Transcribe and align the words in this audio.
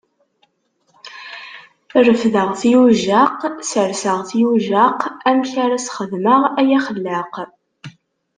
Refdeɣ-t 2.05 2.61
yujjaq, 2.71 3.39
serseɣ-t 3.71 4.29
yujjaq, 4.39 4.99
amek 5.29 5.53
ara 5.63 5.77
sxedmeɣ 5.85 6.41
ay 6.59 6.69
axellaq! 6.77 7.35